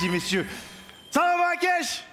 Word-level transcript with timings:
Merci, 0.00 0.14
messieurs. 0.14 0.46
Ça 1.10 1.20
va, 1.20 1.36
Marrakech 1.36 2.04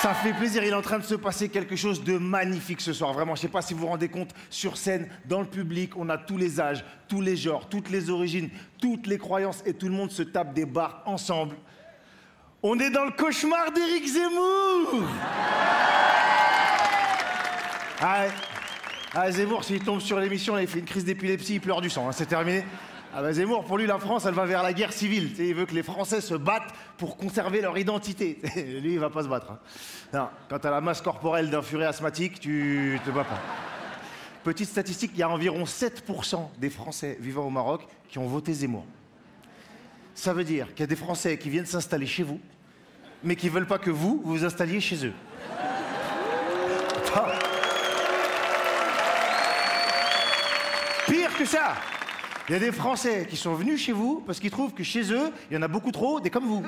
ça 0.00 0.14
fait 0.14 0.32
plaisir, 0.32 0.64
il 0.64 0.70
est 0.70 0.74
en 0.74 0.82
train 0.82 0.98
de 0.98 1.04
se 1.04 1.14
passer 1.14 1.48
quelque 1.48 1.76
chose 1.76 2.02
de 2.02 2.18
magnifique 2.18 2.80
ce 2.80 2.92
soir. 2.92 3.12
Vraiment, 3.12 3.36
je 3.36 3.42
sais 3.42 3.48
pas 3.48 3.62
si 3.62 3.72
vous 3.72 3.82
vous 3.82 3.86
rendez 3.86 4.08
compte, 4.08 4.30
sur 4.50 4.76
scène, 4.76 5.08
dans 5.26 5.40
le 5.40 5.46
public, 5.46 5.96
on 5.96 6.08
a 6.08 6.18
tous 6.18 6.36
les 6.36 6.60
âges, 6.60 6.84
tous 7.06 7.20
les 7.20 7.36
genres, 7.36 7.68
toutes 7.68 7.88
les 7.88 8.10
origines, 8.10 8.50
toutes 8.80 9.06
les 9.06 9.18
croyances 9.18 9.62
et 9.64 9.74
tout 9.74 9.86
le 9.86 9.94
monde 9.94 10.10
se 10.10 10.24
tape 10.24 10.54
des 10.54 10.66
barres 10.66 11.02
ensemble. 11.06 11.54
On 12.64 12.76
est 12.80 12.90
dans 12.90 13.04
le 13.04 13.12
cauchemar 13.12 13.70
d'Éric 13.70 14.04
Zemmour 14.08 15.04
ah, 18.00 18.24
ah, 19.14 19.30
Zemmour, 19.30 19.62
s'il 19.62 19.84
tombe 19.84 20.00
sur 20.00 20.18
l'émission, 20.18 20.58
il 20.58 20.66
fait 20.66 20.80
une 20.80 20.86
crise 20.86 21.04
d'épilepsie, 21.04 21.54
il 21.54 21.60
pleure 21.60 21.80
du 21.80 21.90
sang, 21.90 22.08
hein, 22.08 22.12
c'est 22.12 22.26
terminé. 22.26 22.64
Ah 23.14 23.20
bah 23.20 23.32
Zemmour, 23.32 23.64
pour 23.64 23.76
lui, 23.76 23.86
la 23.86 23.98
France, 23.98 24.24
elle 24.24 24.32
va 24.32 24.46
vers 24.46 24.62
la 24.62 24.72
guerre 24.72 24.92
civile. 24.92 25.32
il 25.38 25.54
veut 25.54 25.66
que 25.66 25.74
les 25.74 25.82
Français 25.82 26.22
se 26.22 26.34
battent 26.34 26.72
pour 26.96 27.18
conserver 27.18 27.60
leur 27.60 27.76
identité. 27.76 28.38
lui, 28.56 28.94
il 28.94 28.98
va 28.98 29.10
pas 29.10 29.22
se 29.22 29.28
battre. 29.28 29.50
Hein. 29.50 29.58
Non, 30.14 30.28
quand 30.48 30.58
t'as 30.58 30.70
la 30.70 30.80
masse 30.80 31.02
corporelle 31.02 31.50
d'un 31.50 31.60
furet 31.60 31.84
asthmatique, 31.84 32.40
tu 32.40 32.98
te 33.04 33.10
bats 33.10 33.24
pas. 33.24 33.38
Petite 34.44 34.70
statistique, 34.70 35.10
il 35.14 35.20
y 35.20 35.22
a 35.22 35.28
environ 35.28 35.64
7% 35.64 36.48
des 36.58 36.70
Français 36.70 37.18
vivant 37.20 37.46
au 37.46 37.50
Maroc 37.50 37.86
qui 38.08 38.18
ont 38.18 38.26
voté 38.26 38.54
Zemmour. 38.54 38.86
Ça 40.14 40.32
veut 40.32 40.44
dire 40.44 40.68
qu'il 40.68 40.80
y 40.80 40.84
a 40.84 40.86
des 40.86 40.96
Français 40.96 41.36
qui 41.36 41.50
viennent 41.50 41.66
s'installer 41.66 42.06
chez 42.06 42.22
vous, 42.22 42.40
mais 43.22 43.36
qui 43.36 43.50
veulent 43.50 43.66
pas 43.66 43.78
que 43.78 43.90
vous 43.90 44.22
vous 44.24 44.44
installiez 44.44 44.80
chez 44.80 45.06
eux. 45.06 45.12
Pire 51.06 51.36
que 51.36 51.44
ça, 51.44 51.74
il 52.48 52.52
y 52.52 52.56
a 52.56 52.58
des 52.58 52.72
Français 52.72 53.26
qui 53.28 53.36
sont 53.36 53.54
venus 53.54 53.80
chez 53.80 53.92
vous 53.92 54.22
parce 54.26 54.40
qu'ils 54.40 54.50
trouvent 54.50 54.74
que 54.74 54.82
chez 54.82 55.12
eux, 55.12 55.32
il 55.50 55.54
y 55.54 55.56
en 55.56 55.62
a 55.62 55.68
beaucoup 55.68 55.92
trop 55.92 56.20
des 56.20 56.30
comme 56.30 56.46
vous. 56.46 56.64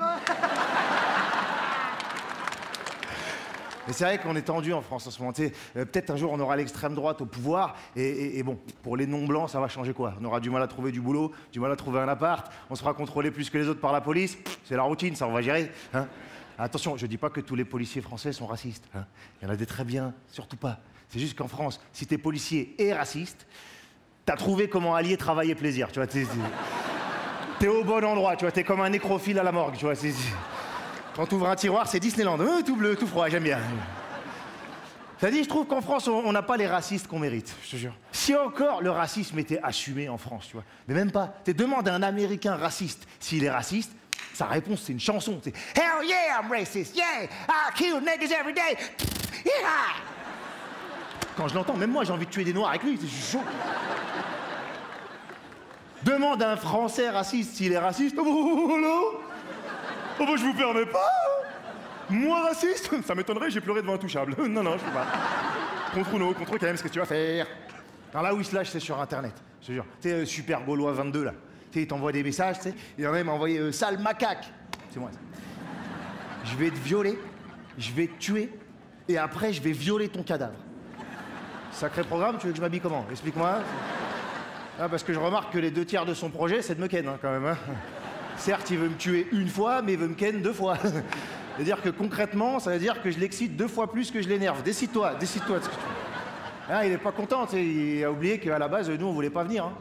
Mais 3.87 3.93
c'est 3.93 4.05
vrai 4.05 4.19
qu'on 4.19 4.35
est 4.35 4.43
tendu 4.43 4.73
en 4.73 4.81
France 4.81 5.07
en 5.07 5.11
ce 5.11 5.19
moment. 5.21 5.35
Euh, 5.39 5.85
peut-être 5.85 6.11
un 6.11 6.17
jour 6.17 6.33
on 6.33 6.41
aura 6.41 6.57
l'extrême 6.57 6.95
droite 6.95 7.21
au 7.21 7.27
pouvoir 7.27 7.77
et, 7.97 8.43
bon, 8.43 8.59
pour 8.83 8.97
les 8.97 9.07
non-blancs, 9.07 9.51
ça 9.51 9.61
va 9.61 9.69
changer 9.69 9.93
quoi? 9.93 10.15
On 10.21 10.25
aura 10.25 10.41
du 10.41 10.49
mal 10.49 10.63
à 10.63 10.67
trouver 10.67 10.91
du 10.91 11.01
boulot, 11.01 11.33
du 11.53 11.61
mal 11.61 11.71
à 11.71 11.77
trouver 11.77 12.01
un 12.01 12.09
appart, 12.09 12.51
on 12.71 12.75
sera 12.75 12.95
contrôlé 12.95 13.31
plus 13.31 13.51
que 13.51 13.59
les 13.59 13.69
autres 13.69 13.81
par 13.81 13.93
la 13.93 14.01
police. 14.01 14.39
C'est 14.65 14.77
la 14.77 14.85
routine, 14.85 15.15
ça 15.17 15.27
on 15.27 15.33
va 15.33 15.43
gérer. 15.43 15.71
Hein. 15.93 16.07
Attention, 16.57 16.97
je 16.97 17.07
dis 17.07 17.19
pas 17.19 17.31
que 17.31 17.41
tous 17.41 17.57
les 17.57 17.65
policiers 17.65 18.01
français 18.01 18.33
sont 18.33 18.47
racistes. 18.47 18.89
Hein. 18.95 19.05
Il 19.41 19.45
y 19.45 19.51
en 19.51 19.53
a 19.53 19.57
des 19.57 19.67
très 19.67 19.85
bien, 19.85 20.15
surtout 20.29 20.57
pas. 20.57 20.79
C'est 21.09 21.19
juste 21.19 21.37
qu'en 21.37 21.49
France, 21.49 21.81
si 21.93 22.07
t'es 22.07 22.17
policier 22.17 22.75
et 22.79 22.95
raciste, 22.95 23.47
t'as 24.25 24.37
trouvé 24.37 24.69
comment 24.69 24.95
allier 24.95 25.17
travail 25.17 25.51
et 25.51 25.55
plaisir, 25.55 25.89
tu 25.93 26.01
vois. 26.01 26.07
T'es 27.59 27.69
au 27.69 27.85
bon 27.85 28.05
endroit, 28.05 28.37
tu 28.37 28.45
vois. 28.45 28.53
T'es 28.53 28.65
comme 28.65 28.81
un 28.81 28.91
nécrophile 28.91 29.39
à 29.39 29.43
la 29.43 29.53
morgue, 29.53 29.77
tu 29.77 29.85
vois. 29.85 29.95
Quand 31.15 31.27
t'ouvres 31.27 31.49
un 31.49 31.57
tiroir, 31.57 31.87
c'est 31.87 32.01
Disneyland. 32.01 32.41
Euh, 32.41 32.63
tout 32.65 32.77
bleu, 32.77 32.97
tout 32.97 33.07
froid, 33.07 33.29
j'aime 33.29 33.45
bien. 33.45 33.59
Ça 35.21 35.31
dit, 35.31 35.45
je 35.45 35.49
trouve 35.49 35.67
qu'en 35.67 35.81
France, 35.81 36.09
on 36.09 36.33
n'a 36.33 36.43
pas 36.43 36.57
les 36.57 36.67
racistes 36.67 37.07
qu'on 37.07 37.21
mérite, 37.21 37.55
je 37.65 37.71
te 37.71 37.77
jure. 37.77 37.95
Si 38.11 38.35
encore 38.35 38.83
le 38.83 38.91
racisme 38.91 39.39
était 39.39 39.61
assumé 39.63 40.09
en 40.09 40.19
France, 40.19 40.47
tu 40.49 40.55
vois. 40.55 40.65
Mais 40.89 40.95
même 40.95 41.13
pas. 41.13 41.35
Tu 41.45 41.55
demandes 41.55 41.89
à 41.89 41.95
un 41.95 42.03
Américain 42.03 42.57
raciste 42.57 43.07
s'il 43.21 43.45
est 43.45 43.51
raciste, 43.51 43.93
sa 44.35 44.47
réponse, 44.47 44.83
c'est 44.85 44.93
une 44.93 45.01
chanson. 45.01 45.41
C'est 45.43 45.55
Hell 45.77 46.07
yeah, 46.07 46.41
I'm 46.43 46.51
racist. 46.51 46.97
Yeah, 46.97 47.29
I 47.49 47.73
kill 47.77 48.01
niggas 48.01 48.35
every 48.35 48.53
day. 48.53 48.77
Yeah. 49.45 50.14
Quand 51.37 51.49
je 51.49 51.55
l'entends, 51.55 51.77
même 51.77 51.91
moi, 51.91 52.05
j'ai 52.05 52.13
envie 52.13 52.27
de 52.27 52.31
tuer 52.31 52.45
des 52.45 52.53
noirs 52.53 52.71
avec 52.71 52.83
lui. 52.83 52.99
C'est 53.01 53.33
chaud. 53.33 53.45
Demande 56.05 56.43
à 56.43 56.53
un 56.53 56.57
Français 56.57 57.09
raciste 57.09 57.55
s'il 57.55 57.73
est 57.73 57.79
raciste. 57.79 58.17
Oh, 58.19 58.25
oh, 58.27 58.71
oh 58.73 58.81
non 58.81 59.21
Oh, 60.21 60.27
bah, 60.27 60.35
je 60.37 60.45
vous 60.45 60.55
permets 60.55 60.87
pas 60.87 61.11
Moi 62.09 62.41
raciste 62.43 62.91
Ça 63.05 63.15
m'étonnerait, 63.15 63.51
j'ai 63.51 63.61
pleuré 63.61 63.81
devant 63.81 63.95
un 63.95 63.99
touchable. 63.99 64.37
non, 64.49 64.63
non, 64.63 64.77
je 64.79 64.85
peux 64.85 64.93
pas. 64.93 65.07
Contre 65.93 66.15
Uno, 66.15 66.35
contre 66.35 66.63
même, 66.63 66.77
ce 66.77 66.83
que 66.83 66.89
tu 66.89 66.99
vas 66.99 67.07
faire? 67.07 67.47
Alors 68.13 68.23
là 68.23 68.35
où 68.35 68.39
il 68.39 68.45
se 68.45 68.65
c'est 68.65 68.81
sur 68.81 69.01
Internet, 69.01 69.35
je 69.61 69.67
te 69.69 69.73
jure. 69.73 69.87
Tu 70.01 70.09
sais, 70.09 70.15
euh, 70.15 70.25
Super 70.25 70.63
Gaulois 70.63 70.93
22, 70.93 71.25
là. 71.25 71.33
Tu 71.73 71.79
sais, 71.79 71.83
il 71.83 71.89
t'envoie 71.89 72.13
des 72.13 72.23
messages, 72.23 72.59
tu 72.59 72.65
sais. 72.65 72.75
Il 72.97 73.07
en 73.09 73.11
a 73.11 73.15
même 73.15 73.29
envoyé 73.29 73.59
euh, 73.59 73.73
sale 73.73 73.99
macaque. 73.99 74.53
C'est 74.91 75.01
moi. 75.01 75.11
Je 76.45 76.57
vais 76.57 76.71
te 76.71 76.79
violer, 76.79 77.19
je 77.77 77.91
vais 77.93 78.07
te 78.07 78.19
tuer, 78.19 78.53
et 79.09 79.19
après, 79.19 79.53
je 79.53 79.61
vais 79.61 79.73
violer 79.73 80.09
ton 80.09 80.23
cadavre. 80.23 80.55
Sacré 81.75 82.05
programme, 82.05 82.39
tu 82.39 82.47
veux 82.47 82.53
que 82.53 82.57
je 82.57 82.63
m'habille 82.63 82.81
comment 82.81 83.05
Explique-moi. 83.11 83.59
Ah, 84.79 84.89
parce 84.89 85.03
que 85.03 85.13
je 85.13 85.19
remarque 85.19 85.53
que 85.53 85.59
les 85.59 85.73
deux 85.73 85.85
tiers 85.85 86.07
de 86.07 86.15
son 86.15 86.31
projet, 86.31 86.63
c'est 86.63 86.77
de 86.77 86.81
me 86.81 86.87
ken, 86.87 87.09
hein, 87.09 87.19
quand 87.21 87.33
même. 87.33 87.47
Hein. 87.47 87.57
Certes, 88.37 88.71
il 88.71 88.79
veut 88.79 88.89
me 88.89 88.95
tuer 88.95 89.27
une 89.33 89.49
fois, 89.49 89.83
mais 89.83 89.95
il 89.95 89.99
veut 89.99 90.07
me 90.07 90.15
ken 90.15 90.41
deux 90.41 90.53
fois. 90.53 90.77
C'est-à-dire 91.57 91.83
que 91.83 91.89
concrètement, 91.89 92.61
ça 92.61 92.71
veut 92.71 92.79
dire 92.79 93.03
que 93.03 93.11
je 93.11 93.19
l'excite 93.19 93.57
deux 93.57 93.67
fois 93.67 93.91
plus 93.91 94.13
que 94.13 94.23
je 94.23 94.29
l'énerve. 94.29 94.63
Décide-toi, 94.63 95.15
décide-toi 95.15 95.59
de 95.59 95.65
ce 95.65 95.69
que 95.69 95.75
tu 95.75 95.81
veux. 95.81 96.71
Ah, 96.71 96.87
il 96.87 96.93
est 96.93 96.99
pas 96.99 97.11
content, 97.11 97.45
il 97.53 98.05
a 98.05 98.11
oublié 98.11 98.39
qu'à 98.39 98.57
la 98.57 98.69
base, 98.69 98.89
nous, 98.89 99.07
on 99.07 99.13
voulait 99.13 99.31
pas 99.31 99.43
venir. 99.43 99.65
Hein. 99.65 99.73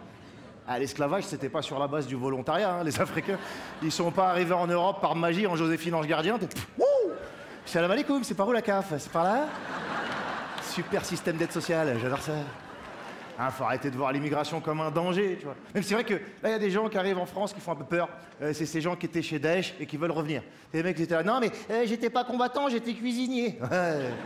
Ah, 0.68 0.80
l'esclavage, 0.80 1.26
c'était 1.26 1.50
pas 1.50 1.62
sur 1.62 1.78
la 1.78 1.88
base 1.88 2.08
du 2.08 2.16
volontariat. 2.16 2.84
Les 2.84 3.00
Africains, 3.00 3.38
ils 3.84 3.92
sont 3.92 4.10
pas 4.10 4.30
arrivés 4.30 4.54
en 4.54 4.66
Europe 4.66 5.00
par 5.00 5.16
magie 5.16 5.46
en 5.46 5.56
Joséphine 5.56 5.94
Ange 5.94 6.08
Gardien. 6.08 6.40
Wouh 6.78 7.12
Salam 7.66 7.92
alaikum, 7.92 8.24
c'est 8.24 8.34
par 8.34 8.48
où 8.48 8.52
la 8.52 8.64
CAF? 8.64 8.94
C'est 8.98 9.12
par 9.12 9.24
là? 9.24 9.46
Super 10.74 11.06
système 11.06 11.38
d'aide 11.38 11.52
sociale, 11.52 11.96
j'adore 12.02 12.24
ça. 12.24 12.32
Hein, 13.38 13.52
faut 13.52 13.64
arrêter 13.64 13.92
de 13.92 13.96
voir 13.96 14.12
l'immigration 14.12 14.60
comme 14.60 14.82
un 14.82 14.90
danger, 14.90 15.38
tu 15.38 15.46
vois. 15.46 15.56
Même 15.72 15.84
c'est 15.84 15.94
vrai 15.94 16.04
que 16.04 16.16
là, 16.16 16.50
il 16.50 16.50
y 16.50 16.56
a 16.56 16.58
des 16.60 16.72
gens 16.72 16.90
qui 16.90 16.98
arrivent 16.98 17.20
en 17.20 17.28
France 17.28 17.54
qui 17.54 17.62
font 17.62 17.74
un 17.74 17.76
peu 17.76 17.84
peur. 17.84 18.10
Euh, 18.42 18.54
c'est 18.54 18.66
ces 18.66 18.82
gens 18.82 18.96
qui 18.96 19.06
étaient 19.06 19.22
chez 19.22 19.38
Daesh 19.38 19.76
et 19.80 19.86
qui 19.86 19.98
veulent 19.98 20.10
revenir. 20.10 20.42
Les 20.74 20.82
mecs 20.82 21.00
étaient 21.00 21.14
là, 21.14 21.22
non 21.22 21.40
mais 21.40 21.52
euh, 21.70 21.84
j'étais 21.86 22.10
pas 22.10 22.24
combattant, 22.24 22.70
j'étais 22.70 22.94
cuisinier. 22.94 23.60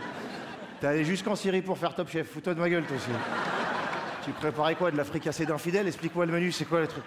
T'es 0.80 0.86
allé 0.86 1.04
jusqu'en 1.04 1.36
Syrie 1.36 1.60
pour 1.60 1.76
faire 1.76 1.94
top 1.94 2.08
chef. 2.08 2.30
Fous-toi 2.30 2.54
de 2.54 2.60
ma 2.60 2.70
gueule, 2.70 2.84
toi 2.84 2.96
aussi. 2.96 3.10
tu 4.24 4.30
préparais 4.30 4.74
quoi 4.74 4.90
De 4.90 4.96
la 4.96 5.04
fricassée 5.04 5.44
d'infidèles? 5.44 5.86
Explique-moi 5.86 6.24
le 6.24 6.32
menu, 6.32 6.50
c'est 6.50 6.64
quoi 6.64 6.80
le 6.80 6.86
truc 6.86 7.04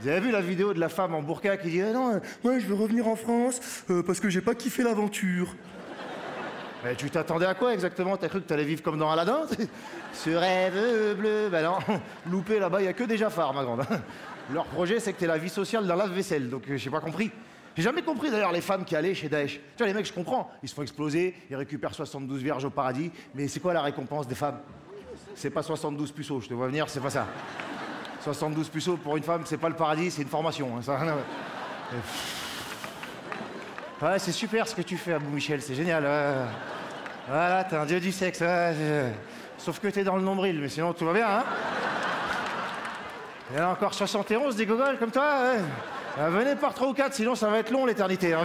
vous 0.00 0.06
avez 0.06 0.20
vu 0.20 0.30
la 0.30 0.40
vidéo 0.40 0.72
de 0.72 0.78
la 0.78 0.88
femme 0.88 1.12
en 1.16 1.22
burqa 1.22 1.56
qui 1.56 1.70
dit 1.70 1.82
ah 1.82 1.92
non, 1.92 2.20
ouais, 2.44 2.60
je 2.60 2.66
veux 2.66 2.74
revenir 2.76 3.08
en 3.08 3.16
France 3.16 3.60
euh, 3.90 4.00
parce 4.00 4.20
que 4.20 4.30
j'ai 4.30 4.40
pas 4.40 4.54
kiffé 4.54 4.84
l'aventure. 4.84 5.56
Mais 6.88 6.94
tu 6.94 7.10
t'attendais 7.10 7.44
à 7.44 7.52
quoi 7.52 7.74
exactement? 7.74 8.16
T'as 8.16 8.28
cru 8.28 8.40
que 8.40 8.46
t'allais 8.46 8.64
vivre 8.64 8.82
comme 8.82 8.98
dans 8.98 9.10
Aladdin? 9.10 9.42
Ce 10.14 10.30
rêve 10.30 11.18
bleu. 11.18 11.50
Ben 11.50 11.62
non, 11.62 11.76
loupé 12.30 12.58
là-bas, 12.58 12.80
il 12.80 12.86
y 12.86 12.88
a 12.88 12.94
que 12.94 13.04
des 13.04 13.18
Jafar, 13.18 13.52
ma 13.52 13.62
grande. 13.62 13.84
Leur 14.54 14.64
projet, 14.64 14.98
c'est 14.98 15.12
que 15.12 15.18
t'es 15.18 15.26
la 15.26 15.36
vie 15.36 15.50
sociale 15.50 15.86
d'un 15.86 15.96
lave-vaisselle, 15.96 16.48
donc 16.48 16.62
euh, 16.70 16.78
j'ai 16.78 16.88
pas 16.88 17.00
compris. 17.00 17.30
J'ai 17.76 17.82
jamais 17.82 18.00
compris 18.00 18.30
d'ailleurs 18.30 18.52
les 18.52 18.62
femmes 18.62 18.86
qui 18.86 18.96
allaient 18.96 19.12
chez 19.14 19.28
Daesh. 19.28 19.56
Tu 19.56 19.60
vois, 19.76 19.86
les 19.86 19.92
mecs, 19.92 20.06
je 20.06 20.14
comprends. 20.14 20.50
Ils 20.62 20.68
se 20.70 20.74
font 20.74 20.80
exploser, 20.80 21.34
ils 21.50 21.56
récupèrent 21.56 21.92
72 21.92 22.42
vierges 22.42 22.64
au 22.64 22.70
paradis, 22.70 23.10
mais 23.34 23.48
c'est 23.48 23.60
quoi 23.60 23.74
la 23.74 23.82
récompense 23.82 24.26
des 24.26 24.34
femmes? 24.34 24.60
C'est 25.34 25.50
pas 25.50 25.62
72 25.62 26.10
puceaux, 26.10 26.40
je 26.40 26.48
te 26.48 26.54
vois 26.54 26.68
venir, 26.68 26.88
c'est 26.88 27.00
pas 27.00 27.10
ça. 27.10 27.26
72 28.22 28.66
puceaux 28.70 28.96
pour 28.96 29.18
une 29.18 29.22
femme, 29.22 29.42
c'est 29.44 29.58
pas 29.58 29.68
le 29.68 29.76
paradis, 29.76 30.10
c'est 30.10 30.22
une 30.22 30.28
formation. 30.28 30.70
Hein, 30.78 30.80
ça, 30.80 30.98
Ouais, 34.00 34.18
c'est 34.18 34.32
super 34.32 34.66
ce 34.66 34.74
que 34.74 34.82
tu 34.82 34.96
fais, 34.96 35.12
Abou 35.12 35.28
Michel, 35.28 35.60
c'est 35.60 35.74
génial. 35.74 36.06
Voilà, 37.28 37.64
t'es 37.64 37.76
un 37.76 37.84
dieu 37.84 38.00
du 38.00 38.10
sexe. 38.10 38.42
Sauf 39.58 39.80
que 39.80 39.88
t'es 39.88 40.02
dans 40.02 40.16
le 40.16 40.22
nombril, 40.22 40.58
mais 40.60 40.68
sinon 40.68 40.94
tout 40.94 41.04
va 41.04 41.12
bien, 41.12 41.28
hein 41.28 41.44
Il 43.50 43.58
y 43.58 43.60
a 43.60 43.68
encore 43.68 43.92
71 43.92 44.56
des 44.56 44.64
gogoles 44.64 44.98
comme 44.98 45.10
toi, 45.10 45.42
ouais. 45.42 46.30
venez 46.30 46.56
par 46.56 46.72
3 46.72 46.88
ou 46.88 46.94
4, 46.94 47.12
sinon 47.12 47.34
ça 47.34 47.50
va 47.50 47.58
être 47.58 47.70
long 47.70 47.84
l'éternité. 47.84 48.32
Hein. 48.32 48.40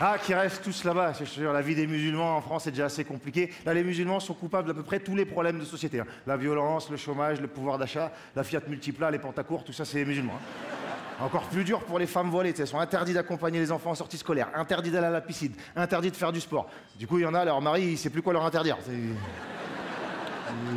Ah, 0.00 0.16
qui 0.22 0.32
restent 0.32 0.62
tous 0.62 0.84
là-bas. 0.84 1.12
La 1.52 1.60
vie 1.60 1.74
des 1.74 1.88
musulmans 1.88 2.36
en 2.36 2.40
France 2.40 2.68
est 2.68 2.70
déjà 2.70 2.84
assez 2.84 3.04
compliquée. 3.04 3.52
Là, 3.66 3.74
les 3.74 3.82
musulmans 3.82 4.20
sont 4.20 4.34
coupables 4.34 4.68
d'à 4.68 4.74
peu 4.74 4.84
près 4.84 5.00
tous 5.00 5.16
les 5.16 5.24
problèmes 5.24 5.58
de 5.58 5.64
société. 5.64 5.98
Hein. 5.98 6.06
La 6.24 6.36
violence, 6.36 6.88
le 6.88 6.96
chômage, 6.96 7.40
le 7.40 7.48
pouvoir 7.48 7.78
d'achat, 7.78 8.12
la 8.36 8.44
Fiat 8.44 8.60
Multipla, 8.68 9.10
les 9.10 9.18
pantacours, 9.18 9.64
tout 9.64 9.72
ça, 9.72 9.84
c'est 9.84 9.98
les 9.98 10.04
musulmans. 10.04 10.34
Hein. 10.36 11.24
Encore 11.24 11.48
plus 11.48 11.64
dur 11.64 11.80
pour 11.80 11.98
les 11.98 12.06
femmes 12.06 12.30
voilées. 12.30 12.54
Elles 12.56 12.68
sont 12.68 12.78
interdites 12.78 13.16
d'accompagner 13.16 13.58
les 13.58 13.72
enfants 13.72 13.90
en 13.90 13.96
sortie 13.96 14.18
scolaire, 14.18 14.50
interdites 14.54 14.92
d'aller 14.92 15.08
à 15.08 15.10
la 15.10 15.20
piscine, 15.20 15.52
interdites 15.74 16.12
de 16.12 16.16
faire 16.16 16.30
du 16.30 16.40
sport. 16.40 16.70
Du 16.96 17.08
coup, 17.08 17.18
il 17.18 17.22
y 17.22 17.26
en 17.26 17.34
a, 17.34 17.44
leur 17.44 17.60
mari, 17.60 17.82
il 17.82 17.98
sait 17.98 18.10
plus 18.10 18.22
quoi 18.22 18.32
leur 18.32 18.44
interdire. 18.44 18.78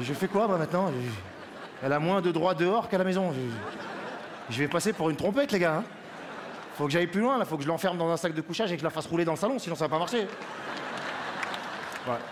Je 0.01 0.13
fais 0.13 0.27
quoi, 0.27 0.47
moi, 0.47 0.57
maintenant? 0.57 0.91
Elle 1.83 1.93
a 1.93 1.99
moins 1.99 2.21
de 2.21 2.31
droits 2.31 2.55
dehors 2.55 2.89
qu'à 2.89 2.97
la 2.97 3.03
maison. 3.03 3.31
Je 4.49 4.57
vais 4.57 4.67
passer 4.67 4.93
pour 4.93 5.11
une 5.11 5.15
trompette, 5.15 5.51
les 5.51 5.59
gars. 5.59 5.77
Hein. 5.77 5.83
Faut 6.81 6.87
que 6.87 6.93
j'aille 6.93 7.05
plus 7.05 7.21
loin, 7.21 7.37
là. 7.37 7.45
Faut 7.45 7.57
que 7.57 7.63
je 7.63 7.67
l'enferme 7.67 7.95
dans 7.95 8.09
un 8.09 8.17
sac 8.17 8.33
de 8.33 8.41
couchage 8.41 8.71
et 8.71 8.75
que 8.75 8.79
je 8.79 8.83
la 8.83 8.89
fasse 8.89 9.05
rouler 9.05 9.23
dans 9.23 9.33
le 9.33 9.37
salon, 9.37 9.59
sinon 9.59 9.75
ça 9.75 9.85
va 9.85 9.89
pas 9.89 9.99
marcher. 9.99 10.25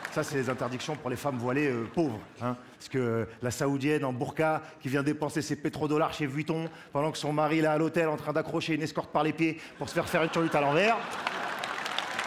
ça, 0.10 0.24
c'est 0.24 0.38
les 0.38 0.50
interdictions 0.50 0.96
pour 0.96 1.12
les 1.12 1.18
femmes 1.18 1.38
voilées 1.38 1.68
euh, 1.68 1.88
pauvres. 1.94 2.18
Hein. 2.42 2.58
Parce 2.76 2.90
que 2.90 2.98
euh, 2.98 3.26
la 3.44 3.52
saoudienne 3.52 4.04
en 4.04 4.12
burqa 4.12 4.64
qui 4.82 4.90
vient 4.90 5.04
dépenser 5.04 5.44
ses 5.44 5.56
pétrodollars 5.56 6.14
chez 6.14 6.26
Vuitton 6.26 6.68
pendant 6.92 7.12
que 7.12 7.20
son 7.20 7.32
mari 7.32 7.60
est 7.60 7.66
à 7.68 7.78
l'hôtel 7.78 8.08
en 8.08 8.18
train 8.18 8.34
d'accrocher 8.34 8.74
une 8.74 8.82
escorte 8.82 9.12
par 9.12 9.22
les 9.22 9.34
pieds 9.34 9.62
pour 9.78 9.88
se 9.88 9.94
faire 9.94 10.10
faire 10.10 10.24
une 10.24 10.30
turlute 10.30 10.56
à 10.56 10.62
l'envers. 10.62 10.98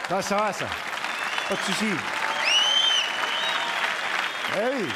Ça, 0.08 0.22
ça 0.22 0.36
va, 0.36 0.52
ça. 0.52 0.66
Pas 1.48 1.56
de 1.56 1.60
soucis. 1.60 1.86
Eh 4.58 4.80
oui. 4.80 4.88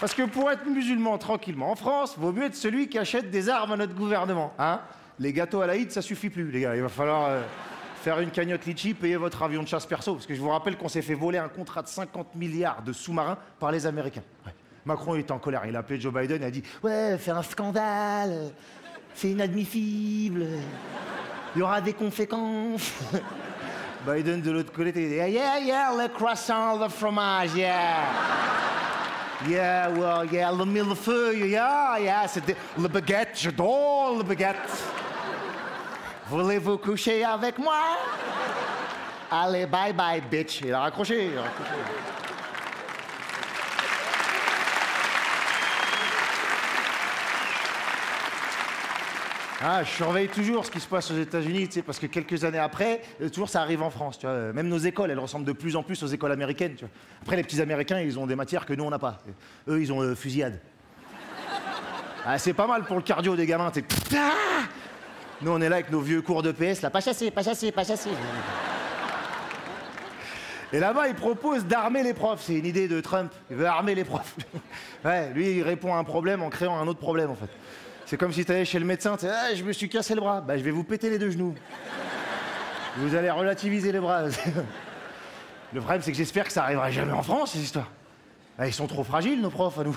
Parce 0.00 0.14
que 0.14 0.22
pour 0.22 0.50
être 0.50 0.66
musulman 0.66 1.18
tranquillement 1.18 1.70
en 1.70 1.76
France, 1.76 2.16
vaut 2.18 2.32
mieux 2.32 2.44
être 2.44 2.56
celui 2.56 2.88
qui 2.88 2.98
achète 2.98 3.30
des 3.30 3.48
armes 3.48 3.72
à 3.72 3.76
notre 3.76 3.94
gouvernement. 3.94 4.52
Hein 4.58 4.80
les 5.18 5.32
gâteaux 5.32 5.60
à 5.60 5.66
l'Aïd, 5.66 5.90
ça 5.90 6.02
suffit 6.02 6.30
plus, 6.30 6.50
les 6.50 6.60
gars. 6.60 6.76
Il 6.76 6.82
va 6.82 6.88
falloir 6.88 7.26
euh, 7.28 7.42
faire 8.02 8.20
une 8.20 8.30
cagnotte 8.30 8.66
litchi, 8.66 8.94
payer 8.94 9.16
votre 9.16 9.42
avion 9.42 9.62
de 9.62 9.68
chasse 9.68 9.86
perso. 9.86 10.14
Parce 10.14 10.26
que 10.26 10.34
je 10.34 10.40
vous 10.40 10.48
rappelle 10.48 10.76
qu'on 10.76 10.88
s'est 10.88 11.02
fait 11.02 11.14
voler 11.14 11.38
un 11.38 11.48
contrat 11.48 11.82
de 11.82 11.88
50 11.88 12.34
milliards 12.34 12.82
de 12.82 12.92
sous-marins 12.92 13.38
par 13.58 13.70
les 13.70 13.86
Américains. 13.86 14.24
Ouais. 14.44 14.52
Macron 14.84 15.14
était 15.14 15.32
en 15.32 15.38
colère. 15.38 15.64
Il 15.66 15.76
a 15.76 15.80
appelé 15.80 16.00
Joe 16.00 16.12
Biden 16.12 16.42
et 16.42 16.46
a 16.46 16.50
dit 16.50 16.62
Ouais, 16.82 17.16
fais 17.18 17.30
un 17.30 17.42
scandale, 17.42 18.52
c'est 19.14 19.30
inadmissible, 19.30 20.46
il 21.54 21.58
y 21.58 21.62
aura 21.62 21.80
des 21.80 21.94
conséquences. 21.94 22.92
Biden 24.06 24.42
de 24.42 24.50
l'autre 24.50 24.72
côté, 24.72 24.88
il 24.88 25.08
dit 25.08 25.14
Yeah, 25.14 25.60
yeah, 25.60 25.90
le 25.96 26.08
croissant, 26.08 26.78
le 26.78 26.90
fromage, 26.90 27.54
yeah. 27.54 28.63
Yeah, 29.48 29.88
well, 29.90 30.24
yeah, 30.32 30.50
le 30.50 30.64
millefeuille, 30.64 31.50
yeah, 31.50 31.98
yeah, 31.98 32.26
c'est 32.26 32.56
le 32.78 32.88
baguette, 32.88 33.32
j'adore 33.34 34.16
le 34.16 34.22
baguette. 34.22 34.56
Voulez-vous 36.28 36.78
coucher 36.78 37.22
avec 37.24 37.58
moi 37.58 37.98
Allez, 39.30 39.66
bye 39.66 39.92
bye, 39.92 40.20
bitch. 40.20 40.62
Il 40.62 40.72
a 40.72 40.80
raccroché, 40.80 41.26
il 41.26 41.38
a 41.38 41.42
raccroché. 41.42 42.13
Ah, 49.62 49.82
je 49.84 49.88
surveille 49.90 50.28
toujours 50.28 50.66
ce 50.66 50.70
qui 50.70 50.80
se 50.80 50.86
passe 50.88 51.10
aux 51.10 51.16
États-Unis, 51.18 51.68
tu 51.68 51.74
sais, 51.74 51.82
parce 51.82 51.98
que 51.98 52.06
quelques 52.06 52.44
années 52.44 52.58
après, 52.58 53.00
euh, 53.22 53.28
toujours 53.30 53.48
ça 53.48 53.60
arrive 53.62 53.82
en 53.82 53.90
France. 53.90 54.18
Tu 54.18 54.26
vois. 54.26 54.34
Euh, 54.34 54.52
Même 54.52 54.68
nos 54.68 54.78
écoles, 54.78 55.10
elles 55.10 55.18
ressemblent 55.18 55.44
de 55.46 55.52
plus 55.52 55.76
en 55.76 55.82
plus 55.82 56.02
aux 56.02 56.06
écoles 56.08 56.32
américaines. 56.32 56.74
Tu 56.74 56.84
vois. 56.84 56.92
Après, 57.22 57.36
les 57.36 57.44
petits 57.44 57.60
Américains, 57.62 58.00
ils 58.00 58.18
ont 58.18 58.26
des 58.26 58.34
matières 58.36 58.66
que 58.66 58.74
nous, 58.74 58.84
on 58.84 58.90
n'a 58.90 58.98
pas. 58.98 59.22
Eux, 59.68 59.80
ils 59.80 59.92
ont 59.92 60.02
euh, 60.02 60.14
fusillade. 60.14 60.60
Ah, 62.26 62.38
c'est 62.38 62.52
pas 62.54 62.66
mal 62.66 62.84
pour 62.84 62.96
le 62.96 63.02
cardio 63.02 63.36
des 63.36 63.46
gamins. 63.46 63.70
t'es- 63.70 63.84
Ah 64.16 64.32
nous, 65.42 65.50
on 65.52 65.60
est 65.60 65.68
là 65.68 65.76
avec 65.76 65.90
nos 65.90 66.00
vieux 66.00 66.22
cours 66.22 66.42
de 66.42 66.52
PS, 66.52 66.80
là, 66.82 66.90
pas 66.90 67.00
chassé, 67.00 67.30
pas 67.30 67.42
chassé, 67.42 67.70
pas 67.70 67.84
chassé. 67.84 68.08
Et 70.72 70.80
là-bas, 70.80 71.08
il 71.08 71.14
propose 71.14 71.64
d'armer 71.66 72.02
les 72.02 72.14
profs. 72.14 72.42
C'est 72.42 72.54
une 72.54 72.66
idée 72.66 72.88
de 72.88 73.00
Trump. 73.00 73.30
Il 73.50 73.56
veut 73.56 73.66
armer 73.66 73.94
les 73.94 74.04
profs. 74.04 74.34
ouais, 75.04 75.30
lui, 75.34 75.58
il 75.58 75.62
répond 75.62 75.94
à 75.94 75.98
un 75.98 76.04
problème 76.04 76.42
en 76.42 76.50
créant 76.50 76.76
un 76.78 76.86
autre 76.88 76.98
problème, 76.98 77.30
en 77.30 77.36
fait. 77.36 77.50
C'est 78.06 78.16
comme 78.16 78.32
si 78.32 78.44
tu 78.44 78.52
allais 78.52 78.64
chez 78.64 78.78
le 78.78 78.84
médecin, 78.84 79.16
tu 79.16 79.26
ah, 79.26 79.54
je 79.54 79.62
me 79.64 79.72
suis 79.72 79.88
cassé 79.88 80.14
le 80.14 80.20
bras. 80.20 80.40
Bah, 80.40 80.58
je 80.58 80.62
vais 80.62 80.70
vous 80.70 80.84
péter 80.84 81.10
les 81.10 81.18
deux 81.18 81.30
genoux. 81.30 81.54
Vous 82.98 83.14
allez 83.14 83.30
relativiser 83.30 83.92
les 83.92 84.00
bras. 84.00 84.24
le 85.72 85.80
problème, 85.80 86.02
c'est 86.02 86.12
que 86.12 86.16
j'espère 86.16 86.44
que 86.44 86.52
ça 86.52 86.64
arrivera 86.64 86.90
jamais 86.90 87.12
en 87.12 87.22
France, 87.22 87.52
ces 87.52 87.60
histoires. 87.60 87.90
Ah, 88.58 88.66
ils 88.66 88.72
sont 88.72 88.86
trop 88.86 89.04
fragiles, 89.04 89.40
nos 89.40 89.50
profs, 89.50 89.78
à 89.78 89.84
nous. 89.84 89.96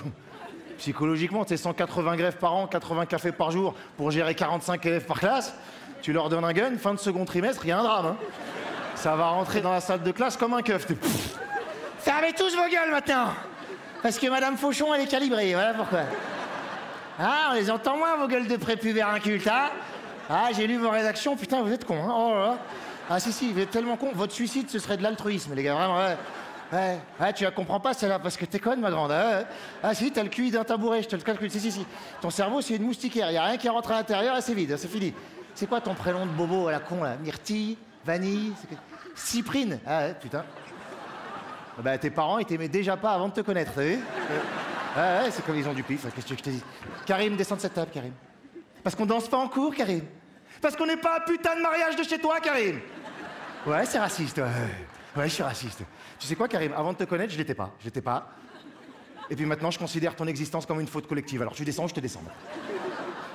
Psychologiquement, 0.78 1.44
tu 1.44 1.50
sais, 1.50 1.56
180 1.62 2.16
grèves 2.16 2.36
par 2.36 2.54
an, 2.54 2.66
80 2.66 3.06
cafés 3.06 3.32
par 3.32 3.50
jour 3.50 3.74
pour 3.96 4.10
gérer 4.10 4.34
45 4.34 4.84
élèves 4.86 5.04
par 5.06 5.20
classe. 5.20 5.54
Tu 6.02 6.12
leur 6.12 6.28
donnes 6.28 6.44
un 6.44 6.52
gun, 6.52 6.76
fin 6.78 6.94
de 6.94 6.98
second 6.98 7.24
trimestre, 7.24 7.64
il 7.64 7.68
y 7.68 7.72
a 7.72 7.80
un 7.80 7.82
drame. 7.82 8.06
hein. 8.06 8.16
Ça 8.94 9.14
va 9.16 9.28
rentrer 9.28 9.60
dans 9.60 9.72
la 9.72 9.80
salle 9.80 10.02
de 10.02 10.10
classe 10.12 10.36
comme 10.36 10.54
un 10.54 10.62
keuf. 10.62 10.86
Fermez 11.98 12.32
tous 12.32 12.54
vos 12.56 12.68
gueules 12.70 12.90
maintenant 12.90 13.28
Parce 14.02 14.18
que 14.18 14.28
Madame 14.28 14.56
Fauchon, 14.56 14.94
elle 14.94 15.02
est 15.02 15.06
calibrée, 15.06 15.52
voilà 15.52 15.74
pourquoi. 15.74 16.00
Ah, 17.18 17.48
on 17.50 17.54
les 17.54 17.70
entend 17.70 17.96
moins, 17.96 18.16
vos 18.16 18.28
gueules 18.28 18.46
de 18.46 18.56
prépubères 18.56 19.08
incultes, 19.08 19.48
hein 19.48 19.70
Ah, 20.30 20.48
j'ai 20.56 20.66
lu 20.66 20.76
vos 20.76 20.90
rédactions, 20.90 21.36
putain, 21.36 21.62
vous 21.62 21.72
êtes 21.72 21.84
cons, 21.84 22.02
hein 22.02 22.12
Oh 22.16 22.54
Ah 23.10 23.18
si, 23.18 23.32
si, 23.32 23.52
vous 23.52 23.58
êtes 23.60 23.70
tellement 23.70 23.96
cons, 23.96 24.12
votre 24.14 24.32
suicide, 24.32 24.70
ce 24.70 24.78
serait 24.78 24.96
de 24.96 25.02
l'altruisme, 25.02 25.54
les 25.54 25.62
gars, 25.62 25.74
vraiment, 25.74 25.96
ouais. 25.98 26.16
Ouais, 26.70 27.32
tu 27.32 27.44
la 27.44 27.50
comprends 27.50 27.80
pas 27.80 27.94
celle-là, 27.94 28.18
parce 28.18 28.36
que 28.36 28.44
t'es 28.44 28.58
conne, 28.58 28.80
ma 28.80 28.90
grande. 28.90 29.10
hein. 29.10 29.44
Ah 29.82 29.94
si, 29.94 30.12
t'as 30.12 30.22
le 30.22 30.28
QI 30.28 30.50
d'un 30.50 30.64
tabouret, 30.64 31.02
je 31.02 31.08
te 31.08 31.16
le 31.16 31.22
calcule, 31.22 31.50
si, 31.50 31.58
si, 31.60 31.72
si. 31.72 31.86
Ton 32.20 32.30
cerveau, 32.30 32.60
c'est 32.60 32.76
une 32.76 32.82
moustiquaire, 32.84 33.30
y 33.32 33.36
a 33.38 33.44
rien 33.44 33.56
qui 33.56 33.68
rentre 33.68 33.90
à 33.90 33.94
l'intérieur 33.94 34.36
et 34.36 34.40
c'est 34.42 34.54
vide, 34.54 34.76
c'est 34.76 34.88
fini. 34.88 35.12
C'est 35.54 35.66
quoi 35.66 35.80
ton 35.80 35.94
prénom 35.94 36.24
de 36.26 36.30
bobo 36.30 36.68
à 36.68 36.72
la 36.72 36.78
con, 36.80 37.02
là? 37.02 37.16
Myrtille 37.16 37.78
Vanille 38.04 38.52
Cyprine? 39.16 39.80
Ah 39.86 40.00
ouais, 40.00 40.14
putain. 40.20 40.44
Ah 41.78 41.82
Bah, 41.82 41.96
tes 41.98 42.10
parents, 42.10 42.38
ils 42.38 42.44
t'aimaient 42.46 42.68
déjà 42.68 42.96
pas 42.96 43.12
avant 43.12 43.28
de 43.28 43.32
te 43.32 43.40
connaître, 43.40 43.72
t'as 43.74 43.82
vu? 43.82 43.98
Ouais, 44.98 45.30
c'est 45.30 45.44
comme 45.44 45.56
ils 45.56 45.68
ont 45.68 45.74
du 45.74 45.84
pif, 45.84 46.02
qu'est-ce 46.12 46.26
que 46.26 46.36
je 46.36 46.42
te 46.42 46.50
dise 46.50 46.64
Karim, 47.06 47.36
descends 47.36 47.54
de 47.54 47.60
cette 47.60 47.74
table, 47.74 47.90
Karim. 47.94 48.12
Parce 48.82 48.96
qu'on 48.96 49.06
danse 49.06 49.28
pas 49.28 49.36
en 49.36 49.48
cours, 49.48 49.72
Karim. 49.72 50.02
Parce 50.60 50.74
qu'on 50.74 50.86
n'est 50.86 50.96
pas 50.96 51.18
un 51.18 51.20
putain 51.20 51.54
de 51.54 51.62
mariage 51.62 51.94
de 51.94 52.02
chez 52.02 52.18
toi, 52.18 52.40
Karim. 52.40 52.80
Ouais, 53.64 53.86
c'est 53.86 54.00
raciste, 54.00 54.38
ouais. 54.38 54.44
Ouais, 55.16 55.28
je 55.28 55.34
suis 55.34 55.42
raciste. 55.44 55.84
Tu 56.18 56.26
sais 56.26 56.34
quoi, 56.34 56.48
Karim? 56.48 56.72
Avant 56.72 56.92
de 56.92 56.98
te 56.98 57.04
connaître, 57.04 57.32
je 57.32 57.38
l'étais 57.38 57.54
pas. 57.54 57.70
Je 57.78 57.84
l'étais 57.84 58.00
pas. 58.00 58.32
Et 59.30 59.36
puis 59.36 59.46
maintenant, 59.46 59.70
je 59.70 59.78
considère 59.78 60.16
ton 60.16 60.26
existence 60.26 60.66
comme 60.66 60.80
une 60.80 60.88
faute 60.88 61.06
collective. 61.06 61.42
Alors 61.42 61.54
tu 61.54 61.64
descends, 61.64 61.86
je 61.86 61.94
te 61.94 62.00
descends. 62.00 62.22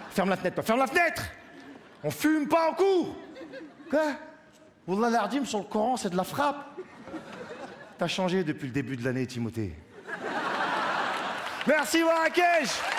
Ferme 0.10 0.30
la 0.30 0.36
fenêtre, 0.36 0.56
toi. 0.56 0.63
Ferme 0.63 0.80
la 0.80 0.88
fenêtre 0.88 1.24
On 2.04 2.12
fume 2.12 2.48
pas 2.48 2.71
en 2.71 2.74
cours 2.74 3.15
Quoi? 3.89 4.13
Wallah 4.86 5.10
l'ardim 5.10 5.45
sur 5.45 5.60
le 5.60 5.65
Coran, 5.65 5.95
c'est 5.95 6.10
de 6.10 6.18
la 6.18 6.25
frappe. 6.25 6.77
T'as 7.98 8.07
changé 8.07 8.44
depuis 8.44 8.68
le 8.68 8.74
début 8.74 8.98
de 8.98 9.06
l'année, 9.06 9.25
Timothée. 9.25 9.74
Merci, 11.65 12.04
Marrakech 12.04 12.93